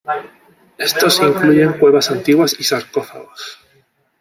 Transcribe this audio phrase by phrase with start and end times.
[0.79, 3.59] Estos incluyen cuevas antiguas y sarcófagos.